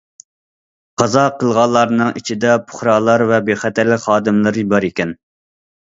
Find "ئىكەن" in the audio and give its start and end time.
4.89-5.13